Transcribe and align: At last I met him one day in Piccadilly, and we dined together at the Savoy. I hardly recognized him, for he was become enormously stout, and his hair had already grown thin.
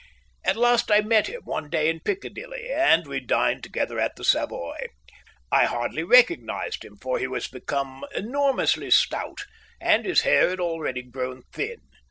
At 0.43 0.55
last 0.55 0.89
I 0.89 1.01
met 1.01 1.27
him 1.27 1.41
one 1.43 1.69
day 1.69 1.87
in 1.87 1.99
Piccadilly, 1.99 2.71
and 2.73 3.05
we 3.05 3.19
dined 3.19 3.61
together 3.61 3.99
at 3.99 4.15
the 4.15 4.23
Savoy. 4.23 4.87
I 5.51 5.65
hardly 5.65 6.01
recognized 6.03 6.83
him, 6.83 6.97
for 6.99 7.19
he 7.19 7.27
was 7.27 7.47
become 7.47 8.03
enormously 8.15 8.89
stout, 8.89 9.43
and 9.79 10.03
his 10.03 10.21
hair 10.21 10.49
had 10.49 10.59
already 10.59 11.03
grown 11.03 11.43
thin. 11.53 11.81